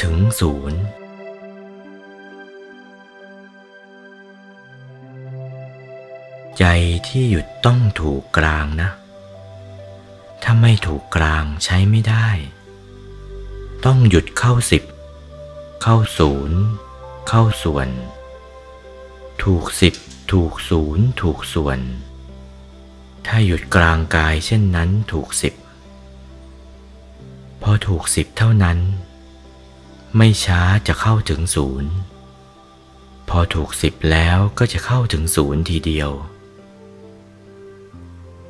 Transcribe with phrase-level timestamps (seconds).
[0.00, 0.82] ถึงศูนย์
[6.58, 6.64] ใจ
[7.08, 8.90] ที่หยุดต้องถูกกลางนะ
[10.42, 12.28] ถ้าไม่ถูกกลางใช้ไม่ได้
[13.84, 14.82] ต้องหยุดเข้าสิบ
[15.82, 16.58] เข้าศูนย์
[17.28, 17.88] เข้าส่วน
[19.42, 19.94] ถูกสิบ
[20.32, 21.78] ถูกศูนย์ ถูกส่วน
[23.26, 25.54] ถ้าหยุดกลางกายเช่นนั้นถูกสิบ
[27.86, 28.78] ถูกสิบเท่านั้น
[30.16, 31.92] ไม่ช้าจะเข้าถึงศูนย์
[33.28, 36.10] พอถูกสิบแล้วก็จะเข้าถึงศูนย์ทีเดียว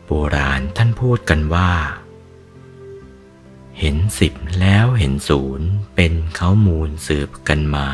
[0.06, 1.72] โบราณท่านพูดกันว่า
[3.78, 7.88] เห็นสิบแล้วเห็นศูนย์เป็นเขามูลสืบกันมา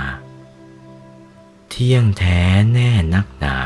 [1.71, 2.41] เที่ยงแท้
[2.73, 3.59] แน่นักหนา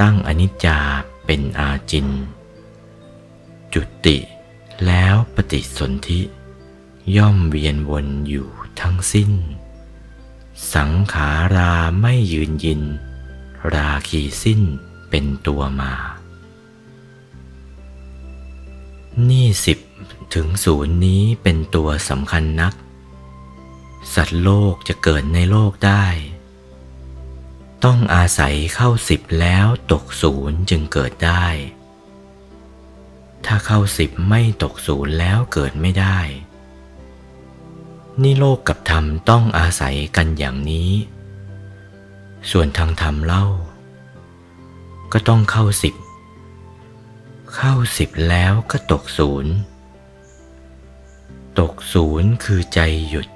[0.00, 0.80] ตั้งอนิจจา
[1.26, 2.08] เป็นอาจิน
[3.72, 4.18] จุติ
[4.86, 6.20] แล้วปฏิสนธิ
[7.14, 8.48] ย่อมเวียนวนอยู่
[8.80, 9.30] ทั้งสิ้น
[10.74, 12.82] สังขาราไม่ยืนยิน
[13.74, 14.62] ราคีสิ้น
[15.10, 15.92] เป็นตัวมา
[19.28, 19.78] นี่สิบ
[20.34, 22.74] ถึงศูนย์นี้เป็นตัวสำคัญนัก
[24.14, 26.06] สัตว์โลกจะเกิดในโลกได้
[27.84, 31.46] ต้องอาศัยเข้าสิบแล้วตกศูนย์จึงเกิดได้
[33.46, 36.18] ถ้าเข้าสิบไม่ตกศูนย์แล้วเกิดไม่ได้
[38.22, 40.90] นี่โลกกับธรรมต้องอาศัยกันอย่างนี้
[42.50, 43.46] ส่วนทางธรรมเล่า
[45.12, 45.94] ก็ต้องเข้าสิบ
[47.56, 49.52] เข้าสิบแล้วก็ตกศูนย์
[51.58, 53.26] ตกศูนย์คือใจหยุด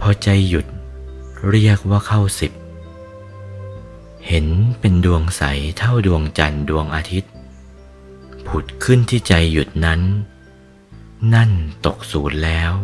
[0.00, 0.66] พอใจหยุด
[1.50, 2.52] เรียกว่าเข้าสิบ
[4.26, 4.46] เห็น
[4.80, 5.42] เป็นดวงใส
[5.78, 7.32] เท่าดวงจันทร์ดวงอาทิตย์
[8.46, 10.00] ผุดขึ้นที่ใจหยุดนั้น
[11.34, 11.50] นั่น
[11.86, 12.74] ตกศูนย์แล้ว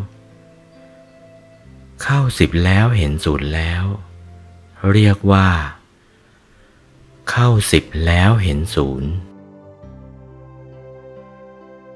[2.17, 3.85] เข้าสิบแล้วเห็นศูนย์แล้ว
[4.93, 5.49] เรียกว่า
[7.31, 9.11] เข้าสิบแล้วเห็นศูนย์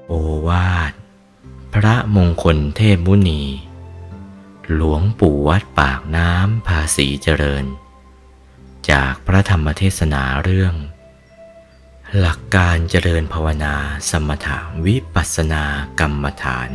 [0.07, 0.13] โอ
[0.47, 0.93] วาท
[1.73, 3.43] พระมงคลเทพมุนี
[4.73, 7.65] หลวงปู่วัดปากน้ำภาษีเจริญ
[8.91, 10.75] จากพระธรรมเทศนาเรื่อง
[12.19, 13.75] หลักการเจริญภาวนา
[14.09, 15.63] สมถะวิปัสสนา
[15.99, 16.71] กรรมฐาน